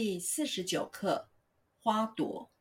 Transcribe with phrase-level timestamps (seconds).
[0.00, 1.28] 第四十九课，
[1.82, 2.52] 花朵。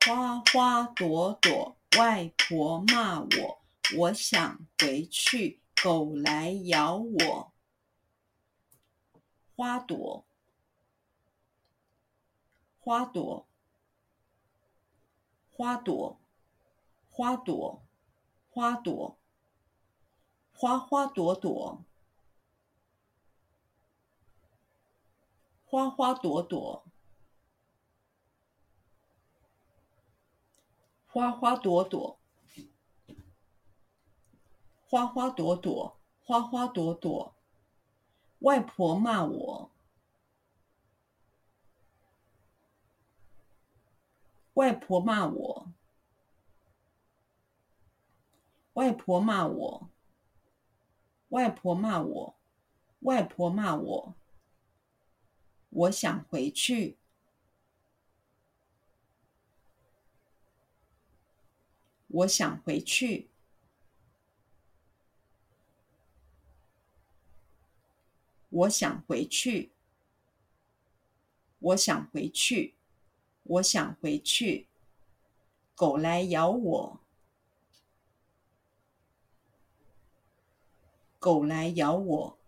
[0.00, 3.62] 花花朵朵，外婆骂我，
[3.98, 7.52] 我想回去，狗来咬我。
[9.54, 10.26] 花朵，
[12.78, 13.46] 花朵，
[15.50, 16.18] 花朵，
[17.10, 17.86] 花朵，
[18.48, 19.18] 花朵，
[20.50, 21.84] 花花朵朵。
[25.70, 26.82] 花花朵朵，
[31.06, 32.18] 花花朵朵，
[34.86, 37.34] 花花朵朵，花花朵朵。
[38.38, 39.70] 外婆骂我，
[44.54, 45.68] 外婆骂我，
[48.72, 49.90] 外婆骂我，
[51.28, 52.34] 外婆骂我，
[53.00, 54.14] 外婆骂我。
[55.70, 56.96] 我想回去，
[62.08, 63.28] 我想回去，
[68.48, 69.70] 我想回去，
[71.60, 72.74] 我想回去，
[73.42, 74.66] 我想回去。
[75.74, 77.00] 狗来咬我，
[81.20, 82.38] 狗来咬我。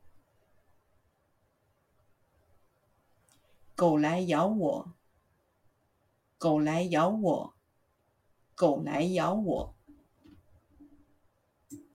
[3.81, 4.93] 狗来咬我，
[6.37, 7.55] 狗来咬我，
[8.55, 9.75] 狗来咬我。